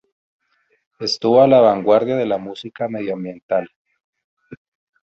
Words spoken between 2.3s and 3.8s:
música medioambiental.